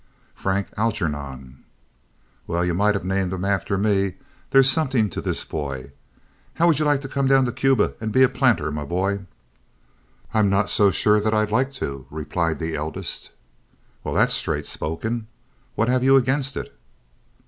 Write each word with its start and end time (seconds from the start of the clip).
"Frank 0.33 0.69
Algernon." 0.77 1.63
"Well, 2.47 2.65
you 2.65 2.73
might 2.73 2.95
have 2.95 3.05
named 3.05 3.31
him 3.31 3.45
after 3.45 3.77
me. 3.77 4.15
There's 4.49 4.67
something 4.67 5.11
to 5.11 5.21
this 5.21 5.45
boy. 5.45 5.91
How 6.55 6.65
would 6.65 6.79
you 6.79 6.85
like 6.85 7.01
to 7.01 7.07
come 7.07 7.27
down 7.27 7.45
to 7.45 7.51
Cuba 7.51 7.93
and 8.01 8.11
be 8.11 8.23
a 8.23 8.27
planter, 8.27 8.71
my 8.71 8.83
boy?" 8.83 9.27
"I'm 10.33 10.49
not 10.49 10.71
so 10.71 10.89
sure 10.89 11.19
that 11.19 11.35
I'd 11.35 11.51
like 11.51 11.71
to," 11.73 12.07
replied 12.09 12.57
the 12.57 12.75
eldest. 12.75 13.29
"Well, 14.03 14.15
that's 14.15 14.33
straight 14.33 14.65
spoken. 14.65 15.27
What 15.75 15.87
have 15.87 16.03
you 16.03 16.15
against 16.15 16.57
it?" 16.57 16.75